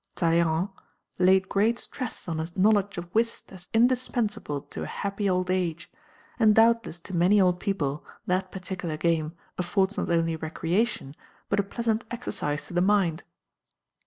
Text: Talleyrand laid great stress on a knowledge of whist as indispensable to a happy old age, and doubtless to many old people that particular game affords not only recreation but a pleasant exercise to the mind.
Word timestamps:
Talleyrand 0.15 0.69
laid 1.19 1.47
great 1.47 1.77
stress 1.77 2.27
on 2.27 2.39
a 2.39 2.47
knowledge 2.55 2.97
of 2.97 3.13
whist 3.13 3.51
as 3.53 3.67
indispensable 3.71 4.61
to 4.61 4.81
a 4.81 4.87
happy 4.87 5.29
old 5.29 5.51
age, 5.51 5.91
and 6.39 6.55
doubtless 6.55 6.99
to 7.01 7.13
many 7.15 7.39
old 7.39 7.59
people 7.59 8.03
that 8.25 8.51
particular 8.51 8.97
game 8.97 9.33
affords 9.59 9.99
not 9.99 10.09
only 10.09 10.35
recreation 10.35 11.13
but 11.49 11.59
a 11.59 11.63
pleasant 11.63 12.03
exercise 12.09 12.65
to 12.65 12.73
the 12.73 12.81
mind. 12.81 13.21